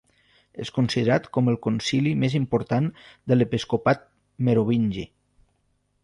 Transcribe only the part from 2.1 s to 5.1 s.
més important de l'episcopat merovingi.